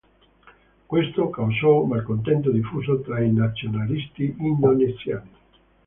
Questo 0.87 1.29
causò 1.29 1.83
malcontento 1.83 2.49
diffuso 2.49 3.01
tra 3.01 3.19
i 3.19 3.31
nazionalisti 3.31 4.35
indonesiani. 4.39 5.29